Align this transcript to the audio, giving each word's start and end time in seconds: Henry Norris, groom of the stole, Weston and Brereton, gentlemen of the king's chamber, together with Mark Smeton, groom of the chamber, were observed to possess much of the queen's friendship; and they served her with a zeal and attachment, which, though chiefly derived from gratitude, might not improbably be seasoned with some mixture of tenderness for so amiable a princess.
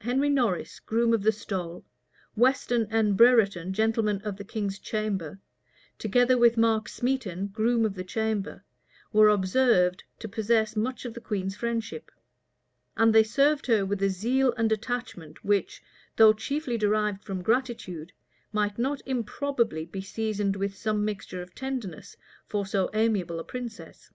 Henry 0.00 0.30
Norris, 0.30 0.80
groom 0.80 1.12
of 1.12 1.22
the 1.22 1.30
stole, 1.32 1.84
Weston 2.34 2.86
and 2.90 3.14
Brereton, 3.14 3.74
gentlemen 3.74 4.22
of 4.24 4.38
the 4.38 4.42
king's 4.44 4.78
chamber, 4.78 5.38
together 5.98 6.38
with 6.38 6.56
Mark 6.56 6.88
Smeton, 6.88 7.48
groom 7.52 7.84
of 7.84 7.92
the 7.92 8.02
chamber, 8.02 8.64
were 9.12 9.28
observed 9.28 10.02
to 10.20 10.28
possess 10.30 10.76
much 10.76 11.04
of 11.04 11.12
the 11.12 11.20
queen's 11.20 11.56
friendship; 11.56 12.10
and 12.96 13.14
they 13.14 13.22
served 13.22 13.66
her 13.66 13.84
with 13.84 14.02
a 14.02 14.08
zeal 14.08 14.54
and 14.56 14.72
attachment, 14.72 15.44
which, 15.44 15.82
though 16.16 16.32
chiefly 16.32 16.78
derived 16.78 17.22
from 17.22 17.42
gratitude, 17.42 18.12
might 18.54 18.78
not 18.78 19.02
improbably 19.04 19.84
be 19.84 20.00
seasoned 20.00 20.56
with 20.56 20.74
some 20.74 21.04
mixture 21.04 21.42
of 21.42 21.54
tenderness 21.54 22.16
for 22.46 22.64
so 22.64 22.88
amiable 22.94 23.38
a 23.38 23.44
princess. 23.44 24.10